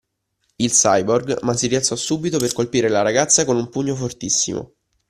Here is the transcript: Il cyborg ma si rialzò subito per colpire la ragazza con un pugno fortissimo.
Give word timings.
Il 0.55 0.71
cyborg 0.71 1.41
ma 1.43 1.55
si 1.55 1.67
rialzò 1.67 1.95
subito 1.95 2.39
per 2.39 2.53
colpire 2.53 2.89
la 2.89 3.03
ragazza 3.03 3.45
con 3.45 3.55
un 3.55 3.69
pugno 3.69 3.93
fortissimo. 3.93 4.73